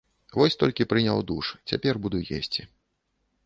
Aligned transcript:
Вось 0.41 0.55
толькі 0.63 0.87
прыняў 0.93 1.21
душ, 1.33 1.53
цяпер 1.73 1.93
буду 2.07 2.25
есці. 2.41 2.61